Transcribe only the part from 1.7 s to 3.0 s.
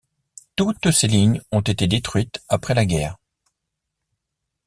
détruites après la